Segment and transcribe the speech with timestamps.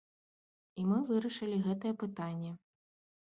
[0.83, 2.51] І мы вырашылі гэтае пытанне.